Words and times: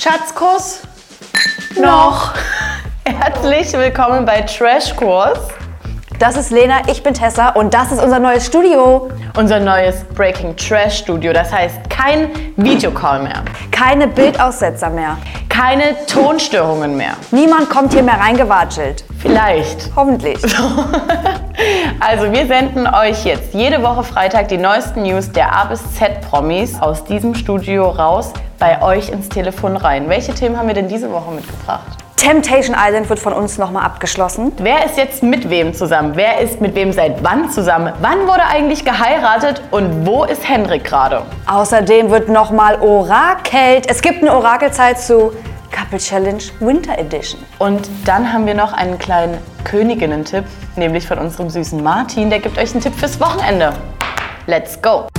Schatzkuss? 0.00 0.80
Noch. 1.78 2.32
Herzlich 3.04 3.70
willkommen 3.74 4.24
bei 4.24 4.40
Trashkurs. 4.40 5.38
Das 6.18 6.38
ist 6.38 6.50
Lena, 6.50 6.76
ich 6.90 7.02
bin 7.02 7.12
Tessa 7.12 7.50
und 7.50 7.74
das 7.74 7.92
ist 7.92 8.02
unser 8.02 8.18
neues 8.18 8.46
Studio. 8.46 9.10
Unser 9.36 9.60
neues 9.60 10.04
Breaking 10.14 10.56
Trash 10.56 11.00
Studio. 11.00 11.34
Das 11.34 11.52
heißt 11.52 11.90
kein 11.90 12.30
Videocall 12.56 13.24
mehr. 13.24 13.42
Keine 13.72 14.08
Bildaussetzer 14.08 14.88
mehr. 14.88 15.18
Keine 15.50 15.94
Tonstörungen 16.06 16.96
mehr. 16.96 17.12
Niemand 17.30 17.68
kommt 17.68 17.92
hier 17.92 18.02
mehr 18.02 18.18
reingewatschelt. 18.18 19.04
Vielleicht. 19.18 19.90
Hoffentlich. 19.94 20.38
Also 22.00 22.32
wir 22.32 22.46
senden 22.46 22.86
euch 22.86 23.24
jetzt 23.24 23.54
jede 23.54 23.82
Woche 23.82 24.02
Freitag 24.02 24.48
die 24.48 24.56
neuesten 24.56 25.02
News 25.02 25.30
der 25.30 25.54
A 25.54 25.64
bis 25.64 25.82
Z 25.94 26.20
Promis 26.22 26.80
aus 26.80 27.04
diesem 27.04 27.34
Studio 27.34 27.88
raus 27.88 28.32
bei 28.58 28.80
euch 28.82 29.10
ins 29.10 29.28
Telefon 29.28 29.76
rein. 29.76 30.08
Welche 30.08 30.34
Themen 30.34 30.56
haben 30.56 30.68
wir 30.68 30.74
denn 30.74 30.88
diese 30.88 31.10
Woche 31.12 31.30
mitgebracht? 31.32 31.86
Temptation 32.16 32.76
Island 32.78 33.08
wird 33.08 33.18
von 33.18 33.32
uns 33.32 33.56
nochmal 33.56 33.82
abgeschlossen. 33.82 34.52
Wer 34.58 34.84
ist 34.84 34.98
jetzt 34.98 35.22
mit 35.22 35.48
wem 35.48 35.72
zusammen? 35.72 36.12
Wer 36.16 36.40
ist 36.40 36.60
mit 36.60 36.74
wem 36.74 36.92
seit 36.92 37.24
wann 37.24 37.48
zusammen? 37.48 37.94
Wann 38.02 38.26
wurde 38.26 38.44
eigentlich 38.44 38.84
geheiratet 38.84 39.62
und 39.70 40.06
wo 40.06 40.24
ist 40.24 40.46
Henrik 40.46 40.84
gerade? 40.84 41.22
Außerdem 41.46 42.10
wird 42.10 42.28
nochmal 42.28 42.78
orakelt. 42.82 43.88
Es 43.88 44.02
gibt 44.02 44.20
eine 44.20 44.34
Orakelzeit 44.34 45.00
zu 45.00 45.32
Couple 45.70 45.98
Challenge 45.98 46.42
Winter 46.60 46.98
Edition. 46.98 47.40
Und 47.58 47.88
dann 48.04 48.32
haben 48.32 48.46
wir 48.46 48.54
noch 48.54 48.72
einen 48.72 48.98
kleinen 48.98 49.38
Königinnen-Tipp, 49.64 50.44
nämlich 50.76 51.06
von 51.06 51.18
unserem 51.18 51.50
süßen 51.50 51.82
Martin. 51.82 52.30
Der 52.30 52.40
gibt 52.40 52.58
euch 52.58 52.72
einen 52.72 52.80
Tipp 52.80 52.94
fürs 52.94 53.20
Wochenende. 53.20 53.72
Let's 54.46 54.80
go! 54.80 55.09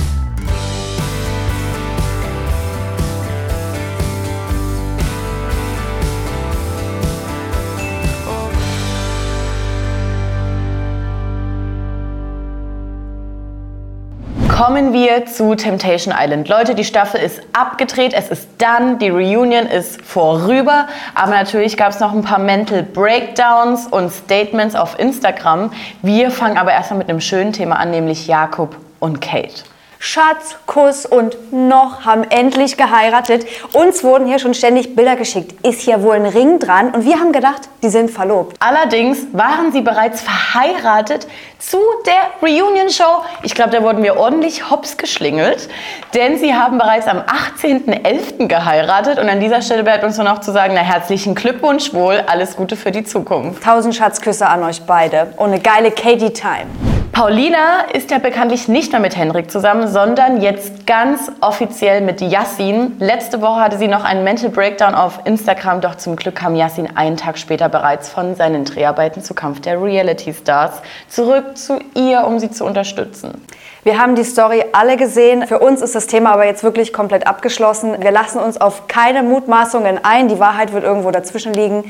Kommen 14.64 14.92
wir 14.92 15.26
zu 15.26 15.56
Temptation 15.56 16.14
Island. 16.16 16.48
Leute, 16.48 16.76
die 16.76 16.84
Staffel 16.84 17.20
ist 17.20 17.42
abgedreht, 17.52 18.14
es 18.14 18.28
ist 18.28 18.48
done, 18.62 18.96
die 18.98 19.08
Reunion 19.08 19.66
ist 19.66 20.00
vorüber, 20.02 20.86
aber 21.16 21.32
natürlich 21.32 21.76
gab 21.76 21.90
es 21.90 21.98
noch 21.98 22.12
ein 22.12 22.22
paar 22.22 22.38
Mental 22.38 22.84
Breakdowns 22.84 23.88
und 23.88 24.12
Statements 24.12 24.76
auf 24.76 24.96
Instagram. 25.00 25.72
Wir 26.02 26.30
fangen 26.30 26.58
aber 26.58 26.70
erstmal 26.70 26.98
mit 26.98 27.08
einem 27.08 27.20
schönen 27.20 27.52
Thema 27.52 27.74
an, 27.74 27.90
nämlich 27.90 28.28
Jakob 28.28 28.76
und 29.00 29.20
Kate. 29.20 29.64
Schatz, 30.04 30.56
Kuss 30.66 31.06
und 31.06 31.52
noch 31.52 32.04
haben 32.04 32.24
endlich 32.24 32.76
geheiratet. 32.76 33.46
Uns 33.72 34.02
wurden 34.02 34.26
hier 34.26 34.40
schon 34.40 34.52
ständig 34.52 34.96
Bilder 34.96 35.14
geschickt. 35.14 35.64
Ist 35.64 35.80
hier 35.82 36.02
wohl 36.02 36.16
ein 36.16 36.26
Ring 36.26 36.58
dran? 36.58 36.90
Und 36.90 37.04
wir 37.04 37.20
haben 37.20 37.30
gedacht, 37.30 37.68
die 37.84 37.88
sind 37.88 38.10
verlobt. 38.10 38.56
Allerdings 38.58 39.18
waren 39.30 39.70
sie 39.70 39.80
bereits 39.80 40.20
verheiratet 40.20 41.28
zu 41.60 41.78
der 42.04 42.42
Reunion-Show. 42.42 43.22
Ich 43.44 43.54
glaube, 43.54 43.70
da 43.70 43.80
wurden 43.84 44.02
wir 44.02 44.16
ordentlich 44.16 44.68
hops 44.72 44.96
geschlingelt, 44.96 45.68
denn 46.14 46.36
sie 46.36 46.52
haben 46.52 46.78
bereits 46.78 47.06
am 47.06 47.18
18.11. 47.18 48.48
geheiratet. 48.48 49.20
Und 49.20 49.28
an 49.28 49.38
dieser 49.38 49.62
Stelle 49.62 49.84
bleibt 49.84 50.02
uns 50.02 50.16
nur 50.16 50.26
noch 50.26 50.40
zu 50.40 50.50
sagen, 50.50 50.72
na 50.74 50.80
herzlichen 50.80 51.36
Glückwunsch 51.36 51.94
wohl, 51.94 52.24
alles 52.26 52.56
Gute 52.56 52.74
für 52.74 52.90
die 52.90 53.04
Zukunft. 53.04 53.62
Tausend 53.62 53.94
Schatzküsse 53.94 54.48
an 54.48 54.64
euch 54.64 54.82
beide 54.82 55.32
und 55.36 55.52
eine 55.52 55.60
geile 55.60 55.92
Katie-Time. 55.92 56.91
Paulina 57.12 57.82
ist 57.92 58.10
ja 58.10 58.18
bekanntlich 58.18 58.68
nicht 58.68 58.90
mehr 58.90 59.00
mit 59.00 59.18
Henrik 59.18 59.50
zusammen, 59.50 59.86
sondern 59.86 60.40
jetzt 60.40 60.86
ganz 60.86 61.30
offiziell 61.42 62.00
mit 62.00 62.22
Yassin. 62.22 62.96
Letzte 63.00 63.42
Woche 63.42 63.60
hatte 63.60 63.76
sie 63.76 63.86
noch 63.86 64.02
einen 64.02 64.24
Mental 64.24 64.48
Breakdown 64.48 64.94
auf 64.94 65.20
Instagram, 65.26 65.82
doch 65.82 65.96
zum 65.96 66.16
Glück 66.16 66.36
kam 66.36 66.54
Yassin 66.54 66.88
einen 66.96 67.18
Tag 67.18 67.36
später 67.36 67.68
bereits 67.68 68.08
von 68.08 68.34
seinen 68.34 68.64
Dreharbeiten 68.64 69.22
zu 69.22 69.34
Kampf 69.34 69.60
der 69.60 69.80
Reality 69.82 70.32
Stars 70.32 70.80
zurück 71.06 71.58
zu 71.58 71.80
ihr, 71.94 72.26
um 72.26 72.38
sie 72.38 72.50
zu 72.50 72.64
unterstützen. 72.64 73.46
Wir 73.84 74.00
haben 74.00 74.14
die 74.14 74.24
Story 74.24 74.64
alle 74.72 74.96
gesehen. 74.96 75.46
Für 75.46 75.58
uns 75.58 75.82
ist 75.82 75.94
das 75.94 76.06
Thema 76.06 76.32
aber 76.32 76.46
jetzt 76.46 76.64
wirklich 76.64 76.94
komplett 76.94 77.26
abgeschlossen. 77.26 77.94
Wir 78.00 78.10
lassen 78.10 78.38
uns 78.38 78.58
auf 78.58 78.86
keine 78.86 79.22
Mutmaßungen 79.22 80.02
ein. 80.02 80.28
Die 80.28 80.38
Wahrheit 80.38 80.72
wird 80.72 80.84
irgendwo 80.84 81.10
dazwischen 81.10 81.52
liegen. 81.52 81.84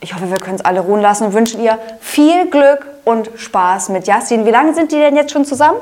Ich 0.00 0.14
hoffe, 0.14 0.30
wir 0.30 0.38
können 0.38 0.56
es 0.56 0.64
alle 0.64 0.80
ruhen 0.80 1.00
lassen 1.00 1.26
und 1.26 1.32
wünschen 1.32 1.62
ihr 1.62 1.78
viel 2.00 2.50
Glück 2.50 2.86
und 3.04 3.30
Spaß 3.36 3.88
mit 3.88 4.06
Yassin. 4.06 4.44
Wie 4.46 4.50
lange 4.50 4.74
sind 4.74 4.92
die 4.92 4.96
denn 4.96 5.16
jetzt 5.16 5.32
schon 5.32 5.44
zusammen? 5.44 5.78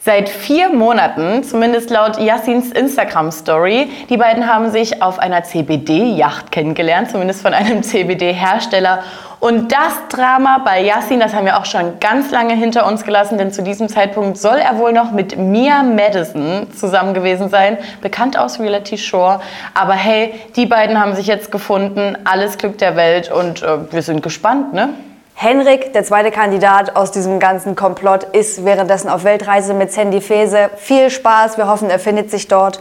Seit 0.00 0.28
vier 0.28 0.68
Monaten, 0.68 1.42
zumindest 1.42 1.90
laut 1.90 2.20
Yassins 2.20 2.70
Instagram-Story. 2.70 3.90
Die 4.08 4.16
beiden 4.16 4.46
haben 4.46 4.70
sich 4.70 5.02
auf 5.02 5.18
einer 5.18 5.42
CBD-Yacht 5.42 6.52
kennengelernt, 6.52 7.10
zumindest 7.10 7.42
von 7.42 7.52
einem 7.52 7.82
CBD-Hersteller. 7.84 9.02
Und 9.38 9.70
das 9.70 9.92
Drama 10.08 10.62
bei 10.64 10.82
Yassin, 10.82 11.20
das 11.20 11.34
haben 11.34 11.44
wir 11.44 11.58
auch 11.58 11.66
schon 11.66 12.00
ganz 12.00 12.30
lange 12.30 12.54
hinter 12.54 12.86
uns 12.86 13.04
gelassen, 13.04 13.36
denn 13.36 13.52
zu 13.52 13.62
diesem 13.62 13.88
Zeitpunkt 13.88 14.38
soll 14.38 14.56
er 14.56 14.78
wohl 14.78 14.92
noch 14.92 15.12
mit 15.12 15.36
Mia 15.36 15.82
Madison 15.82 16.66
zusammen 16.74 17.12
gewesen 17.12 17.50
sein, 17.50 17.76
bekannt 18.00 18.38
aus 18.38 18.58
Reality 18.58 18.96
Shore. 18.96 19.40
Aber 19.74 19.92
hey, 19.92 20.34
die 20.56 20.66
beiden 20.66 20.98
haben 20.98 21.14
sich 21.14 21.26
jetzt 21.26 21.52
gefunden, 21.52 22.16
alles 22.24 22.56
Glück 22.56 22.78
der 22.78 22.96
Welt 22.96 23.30
und 23.30 23.62
äh, 23.62 23.92
wir 23.92 24.02
sind 24.02 24.22
gespannt, 24.22 24.72
ne? 24.72 24.90
Henrik, 25.38 25.92
der 25.92 26.02
zweite 26.02 26.30
Kandidat 26.30 26.96
aus 26.96 27.12
diesem 27.12 27.38
ganzen 27.38 27.76
Komplott, 27.76 28.24
ist 28.24 28.64
währenddessen 28.64 29.10
auf 29.10 29.22
Weltreise 29.22 29.74
mit 29.74 29.92
Sandy 29.92 30.22
Fese. 30.22 30.70
Viel 30.76 31.10
Spaß, 31.10 31.58
wir 31.58 31.68
hoffen, 31.68 31.90
er 31.90 31.98
findet 31.98 32.30
sich 32.30 32.48
dort. 32.48 32.80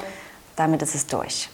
Damit 0.56 0.82
ist 0.82 0.96
es 0.96 1.06
durch. 1.06 1.50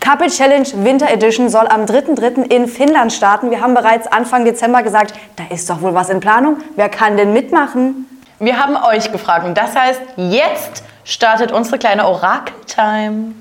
Couple 0.00 0.28
Challenge 0.28 0.66
Winter 0.76 1.10
Edition 1.10 1.50
soll 1.50 1.68
am 1.68 1.84
3.3. 1.84 2.50
in 2.50 2.66
Finnland 2.66 3.12
starten. 3.12 3.50
Wir 3.50 3.60
haben 3.60 3.74
bereits 3.74 4.06
Anfang 4.06 4.46
Dezember 4.46 4.82
gesagt, 4.82 5.12
da 5.36 5.44
ist 5.54 5.68
doch 5.68 5.82
wohl 5.82 5.94
was 5.94 6.08
in 6.08 6.20
Planung. 6.20 6.56
Wer 6.76 6.88
kann 6.88 7.18
denn 7.18 7.34
mitmachen? 7.34 8.06
Wir 8.38 8.56
haben 8.58 8.74
euch 8.74 9.12
gefragt 9.12 9.44
und 9.44 9.58
das 9.58 9.76
heißt, 9.76 10.00
jetzt 10.16 10.82
startet 11.04 11.52
unsere 11.52 11.78
kleine 11.78 12.08
Orakel-Time. 12.08 13.34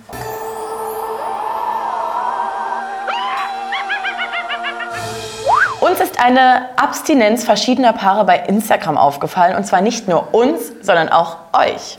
Uns 6.00 6.12
ist 6.12 6.24
eine 6.24 6.70
Abstinenz 6.78 7.44
verschiedener 7.44 7.92
Paare 7.92 8.24
bei 8.24 8.38
Instagram 8.48 8.98
aufgefallen 8.98 9.58
und 9.58 9.66
zwar 9.66 9.82
nicht 9.82 10.08
nur 10.08 10.34
uns, 10.34 10.72
sondern 10.82 11.10
auch 11.10 11.38
euch. 11.52 11.98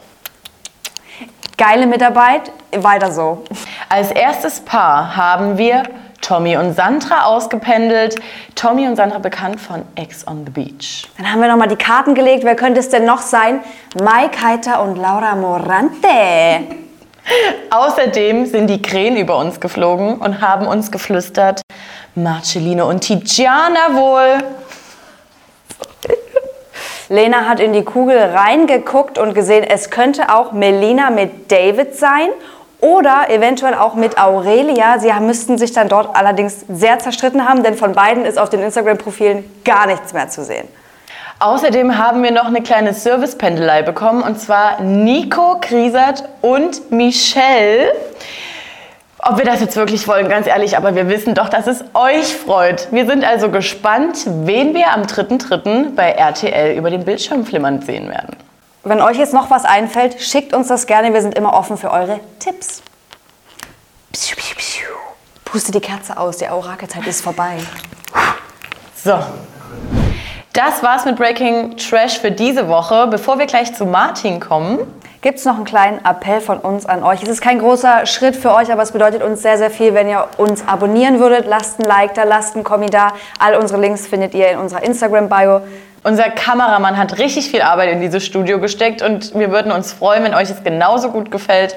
Geile 1.59 1.87
Mitarbeit, 1.87 2.50
weiter 2.75 3.12
so. 3.12 3.44
Als 3.91 4.10
erstes 4.10 4.60
Paar 4.60 5.16
haben 5.16 5.59
wir 5.59 5.83
Tommy 6.22 6.56
und 6.56 6.72
Sandra 6.72 7.25
ausgependelt. 7.25 8.16
Tommy 8.55 8.89
und 8.89 8.97
Sandra 8.97 9.19
bekannt 9.19 9.60
von 9.60 9.83
Ex 9.97 10.27
on 10.27 10.47
the 10.47 10.50
Beach. 10.50 11.06
Dann 11.19 11.31
haben 11.31 11.43
wir 11.43 11.49
nochmal 11.49 11.69
die 11.69 11.77
Karten 11.77 12.15
gelegt. 12.15 12.44
Wer 12.44 12.56
könnte 12.56 12.81
es 12.81 12.89
denn 12.89 13.05
noch 13.05 13.21
sein? 13.21 13.60
Mike 13.97 14.43
Heiter 14.43 14.83
und 14.83 14.97
Laura 14.97 15.34
Morante. 15.34 16.89
Außerdem 17.71 18.47
sind 18.47 18.67
die 18.69 18.83
Krähen 18.83 19.17
über 19.17 19.37
uns 19.39 19.61
geflogen 19.61 20.17
und 20.17 20.41
haben 20.41 20.67
uns 20.67 20.91
geflüstert, 20.91 21.62
Marcelino 22.15 22.89
und 22.89 23.01
Tiziana 23.01 23.95
wohl. 23.95 24.39
Lena 27.09 27.49
hat 27.49 27.61
in 27.61 27.73
die 27.73 27.84
Kugel 27.84 28.19
reingeguckt 28.19 29.19
und 29.19 29.34
gesehen, 29.34 29.65
es 29.65 29.91
könnte 29.91 30.33
auch 30.34 30.53
Melina 30.53 31.11
mit 31.11 31.51
David 31.51 31.97
sein 31.97 32.28
oder 32.81 33.28
eventuell 33.28 33.75
auch 33.75 33.95
mit 33.95 34.17
Aurelia. 34.19 34.99
Sie 34.99 35.12
müssten 35.21 35.59
sich 35.59 35.72
dann 35.72 35.89
dort 35.89 36.15
allerdings 36.15 36.65
sehr 36.69 36.99
zerstritten 36.99 37.49
haben, 37.49 37.62
denn 37.62 37.77
von 37.77 37.93
beiden 37.93 38.25
ist 38.25 38.39
auf 38.39 38.49
den 38.49 38.61
Instagram-Profilen 38.61 39.45
gar 39.65 39.87
nichts 39.87 40.12
mehr 40.12 40.28
zu 40.28 40.45
sehen. 40.45 40.69
Außerdem 41.41 41.97
haben 41.97 42.23
wir 42.23 42.33
noch 42.33 42.45
eine 42.45 42.62
kleine 42.62 42.93
Servicependelei 42.93 43.81
bekommen 43.81 44.23
und 44.23 44.39
zwar 44.39 44.83
Nico 44.83 45.56
Krisert 45.59 46.28
und 46.43 46.93
Michelle. 46.93 47.95
Ob 49.19 49.39
wir 49.39 49.47
das 49.47 49.60
jetzt 49.60 49.75
wirklich 49.75 50.07
wollen, 50.07 50.28
ganz 50.28 50.47
ehrlich, 50.47 50.77
aber 50.77 50.95
wir 50.95 51.09
wissen 51.09 51.34
doch, 51.34 51.48
dass 51.48 51.66
es 51.66 51.83
euch 51.95 52.37
freut. 52.37 52.92
Wir 52.92 53.07
sind 53.07 53.25
also 53.25 53.48
gespannt, 53.51 54.19
wen 54.27 54.75
wir 54.75 54.92
am 54.92 55.03
3.3. 55.04 55.95
bei 55.95 56.10
RTL 56.10 56.77
über 56.77 56.91
den 56.91 57.07
Bildschirm 57.07 57.47
flimmern 57.47 57.81
sehen 57.81 58.10
werden. 58.10 58.37
Wenn 58.84 59.01
euch 59.01 59.16
jetzt 59.16 59.33
noch 59.33 59.51
was 59.51 59.65
einfällt, 59.65 60.21
schickt 60.21 60.53
uns 60.53 60.69
das 60.69 60.87
gerne. 60.87 61.15
Wir 61.15 61.22
sind 61.22 61.34
immer 61.34 61.54
offen 61.54 61.78
für 61.78 61.91
eure 61.91 62.21
Tipps. 62.39 62.83
Puste 65.47 65.72
die 65.72 65.81
Kerze 65.81 66.19
aus, 66.19 66.37
die 66.37 66.48
Orakelzeit 66.48 67.07
ist 67.07 67.22
vorbei. 67.22 67.57
So. 68.95 69.19
Das 70.53 70.83
war's 70.83 71.05
mit 71.05 71.15
Breaking 71.15 71.77
Trash 71.77 72.19
für 72.19 72.33
diese 72.33 72.67
Woche. 72.67 73.07
Bevor 73.09 73.39
wir 73.39 73.47
gleich 73.47 73.73
zu 73.73 73.87
Martin 73.87 74.41
kommen, 74.41 74.81
gibt 75.21 75.39
es 75.39 75.45
noch 75.45 75.55
einen 75.55 75.65
kleinen 75.65 76.05
Appell 76.05 76.41
von 76.41 76.59
uns 76.59 76.87
an 76.87 77.05
euch. 77.05 77.23
Es 77.23 77.29
ist 77.29 77.41
kein 77.41 77.61
großer 77.61 78.05
Schritt 78.05 78.35
für 78.35 78.53
euch, 78.53 78.73
aber 78.73 78.83
es 78.83 78.91
bedeutet 78.91 79.23
uns 79.23 79.43
sehr, 79.43 79.59
sehr 79.59 79.71
viel, 79.71 79.95
wenn 79.95 80.09
ihr 80.09 80.27
uns 80.39 80.67
abonnieren 80.67 81.21
würdet. 81.21 81.47
Lasst 81.47 81.79
ein 81.79 81.85
Like 81.85 82.15
da, 82.15 82.25
lasst 82.25 82.57
einen 82.57 82.65
Kommentar. 82.65 83.15
All 83.39 83.55
unsere 83.55 83.81
Links 83.81 84.09
findet 84.09 84.35
ihr 84.35 84.51
in 84.51 84.59
unserer 84.59 84.83
Instagram-Bio. 84.83 85.61
Unser 86.03 86.31
Kameramann 86.31 86.97
hat 86.97 87.19
richtig 87.19 87.49
viel 87.49 87.63
Arbeit 87.63 87.93
in 87.93 88.01
dieses 88.01 88.27
Studio 88.27 88.59
gesteckt 88.59 89.03
und 89.03 89.39
wir 89.39 89.53
würden 89.53 89.71
uns 89.71 89.93
freuen, 89.93 90.25
wenn 90.25 90.35
euch 90.35 90.51
es 90.51 90.65
genauso 90.65 91.11
gut 91.11 91.31
gefällt. 91.31 91.77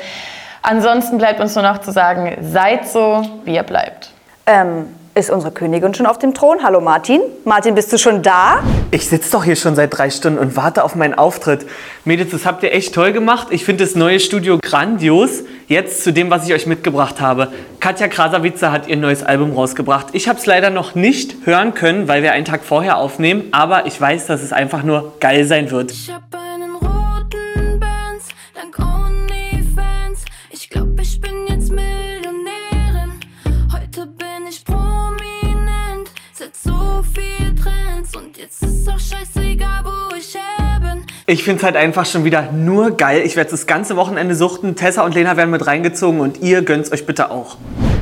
Ansonsten 0.64 1.20
bleibt 1.20 1.40
uns 1.40 1.54
nur 1.54 1.64
noch 1.64 1.80
zu 1.81 1.92
sagen, 1.92 2.38
seid 2.42 2.88
so, 2.88 3.22
wie 3.44 3.54
ihr 3.54 3.64
bleibt. 3.64 4.10
Ähm, 4.48 4.88
ist 5.15 5.30
unsere 5.30 5.51
Königin 5.51 5.94
schon 5.94 6.06
auf 6.06 6.18
dem 6.18 6.33
Thron? 6.33 6.63
Hallo 6.63 6.81
Martin. 6.81 7.21
Martin, 7.45 7.75
bist 7.75 7.94
du 7.94 7.98
schon 7.98 8.24
da? 8.24 8.63
Ich 8.89 9.07
sitze 9.07 9.31
doch 9.31 9.44
hier 9.44 9.56
schon 9.56 9.75
seit 9.75 9.95
drei 9.95 10.10
Stunden 10.10 10.39
und 10.39 10.56
warte 10.56 10.83
auf 10.83 10.95
meinen 10.95 11.13
Auftritt. 11.13 11.68
Mädels, 12.04 12.31
das 12.31 12.45
habt 12.45 12.63
ihr 12.63 12.74
echt 12.74 12.95
toll 12.95 13.13
gemacht. 13.13 13.48
Ich 13.51 13.63
finde 13.63 13.83
das 13.83 13.95
neue 13.95 14.19
Studio 14.19 14.57
grandios. 14.60 15.44
Jetzt 15.68 16.04
zu 16.04 16.13
dem, 16.13 16.30
was 16.31 16.48
ich 16.48 16.54
euch 16.54 16.65
mitgebracht 16.65 17.21
habe. 17.21 17.50
Katja 17.80 18.07
Krasavice 18.07 18.63
hat 18.63 18.88
ihr 18.88 18.98
neues 18.98 19.24
Album 19.24 19.54
rausgebracht. 19.54 20.07
Ich 20.13 20.27
habe 20.27 20.39
es 20.39 20.45
leider 20.45 20.71
noch 20.71 20.95
nicht 20.95 21.45
hören 21.45 21.74
können, 21.74 22.07
weil 22.07 22.24
wir 22.24 22.31
einen 22.31 22.45
Tag 22.45 22.63
vorher 22.63 22.98
aufnehmen. 22.98 23.45
Aber 23.51 23.86
ich 23.86 24.00
weiß, 24.00 24.25
dass 24.25 24.42
es 24.42 24.51
einfach 24.51 24.83
nur 24.83 25.13
geil 25.19 25.45
sein 25.45 25.69
wird. 25.69 25.92
Ich 25.92 26.12
Ich 41.25 41.46
finde 41.46 41.60
es 41.60 41.64
halt 41.64 41.78
einfach 41.78 42.06
schon 42.06 42.25
wieder 42.25 42.52
nur 42.52 42.98
geil. 42.98 43.22
Ich 43.25 43.38
werde 43.38 43.52
das 43.52 43.66
ganze 43.66 43.96
Wochenende 43.96 44.36
suchten. 44.36 44.75
Tessa 44.75 45.04
und 45.04 45.16
Lena 45.16 45.38
werden 45.38 45.52
mit 45.52 45.66
reingezogen 45.66 46.20
und 46.20 46.42
ihr 46.42 46.64
gönnt 46.64 46.92
euch 46.92 47.06
bitte 47.06 47.31
auch. 47.31 47.56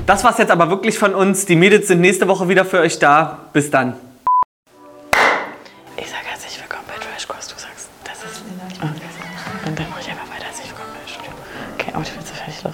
Das 0.07 0.23
war's 0.23 0.39
jetzt 0.39 0.49
aber 0.49 0.71
wirklich 0.71 0.97
von 0.97 1.13
uns. 1.13 1.45
Die 1.45 1.55
Mädels 1.55 1.87
sind 1.87 2.01
nächste 2.01 2.27
Woche 2.27 2.49
wieder 2.49 2.65
für 2.65 2.79
euch 2.79 2.97
da. 2.97 3.37
Bis 3.53 3.69
dann. 3.69 3.93
Ich 5.97 6.09
sage 6.09 6.23
herzlich 6.31 6.59
willkommen 6.59 6.83
bei 6.87 6.95
Trash 6.95 7.27
Course. 7.27 7.49
Du 7.53 7.61
sagst, 7.61 7.89
das 8.03 8.23
ist 8.23 8.41
Lena. 8.49 8.91
Okay. 8.91 9.67
Und 9.67 9.77
dann 9.77 9.89
mache 9.91 10.01
ich 10.01 10.09
einfach 10.09 10.27
weiter. 10.27 10.45
Herzlich 10.45 10.69
willkommen 10.69 10.89
bei 10.99 11.07
Studio. 11.07 11.31
Okay, 11.77 11.91
Audi, 11.95 12.09
willst 12.15 12.31
du 12.31 12.35
fertig 12.35 12.63
los? 12.63 12.73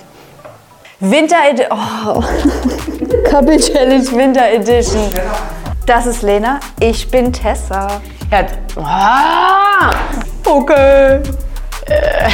Winter 1.02 1.50
Edition. 1.50 1.78
Oh. 1.78 3.30
Couple 3.30 3.60
Challenge 3.60 4.12
Winter 4.14 4.50
Edition. 4.50 5.12
Das 5.86 6.06
ist 6.06 6.22
Lena. 6.22 6.62
Ich 6.80 7.12
bin 7.12 7.34
Tessa. 7.34 8.02
Herz. 8.30 8.54
Ah, 8.78 9.67
okay. 10.70 11.22
Äh, 11.86 12.30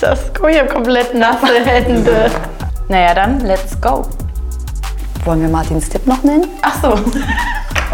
Das, 0.00 0.18
guck, 0.38 0.50
ich 0.50 0.58
habe 0.58 0.68
komplett 0.68 1.14
nasse 1.14 1.62
Hände. 1.64 2.30
Naja, 2.88 3.14
dann, 3.14 3.40
let's 3.40 3.78
go. 3.80 4.02
Wollen 5.24 5.42
wir 5.42 5.48
Martins 5.48 5.88
Tipp 5.88 6.06
noch 6.06 6.22
nennen? 6.22 6.48
Ach 6.62 6.74
so. 6.80 6.94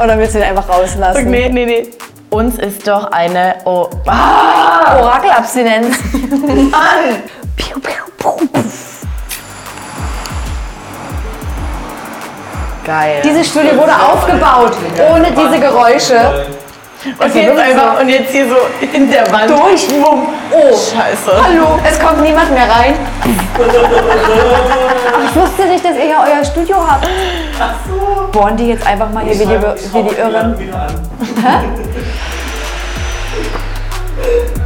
Oder 0.03 0.17
willst 0.17 0.35
du 0.35 0.39
ihn 0.39 0.45
einfach 0.45 0.69
rauslassen? 0.69 1.29
Nee, 1.31 1.49
nee, 1.49 1.67
nee. 1.67 1.91
Uns 2.31 2.59
ist 2.59 2.87
doch 2.87 3.11
eine. 3.11 3.57
Oh. 3.65 3.89
Ah, 4.07 5.01
Orakelabstinenz. 5.01 5.97
Mann! 6.13 7.23
Piu, 7.57 7.81
piu, 7.81 8.05
piu. 8.19 8.49
Geil. 12.85 13.21
Dieses 13.25 13.49
Studio 13.49 13.77
wurde 13.77 13.95
aufgebaut 13.97 14.77
ohne 15.11 15.33
diese 15.33 15.59
Geräusche. 15.59 16.47
Und, 17.19 17.35
jetzt 17.35 17.59
einfach, 17.59 18.01
und 18.01 18.09
jetzt 18.09 18.31
hier 18.33 18.49
so 18.49 18.57
in 18.93 19.11
der 19.11 19.31
Wand. 19.33 19.51
Durch. 19.51 19.87
Oh, 20.03 20.73
Scheiße. 20.73 21.33
hallo. 21.45 21.79
Es 21.89 21.99
kommt 21.99 22.23
niemand 22.23 22.51
mehr 22.53 22.69
rein. 22.69 22.95
Ach, 25.13 25.31
ich 25.31 25.37
wusste 25.37 25.67
nicht, 25.67 25.85
dass 25.85 25.97
ihr 25.97 26.07
ja 26.07 26.25
euer 26.25 26.45
Studio 26.45 26.77
habt. 26.87 27.07
Ach 27.61 27.75
so. 27.89 28.29
Bohren 28.33 28.57
die 28.57 28.69
jetzt 28.69 28.87
einfach 28.87 29.11
mal 29.11 29.25
hier 29.25 29.35
wie 29.35 29.47
die, 29.47 29.95
wie 29.95 30.03
die 30.09 30.17
Irren? 30.17 30.57
Hä? 31.43 31.59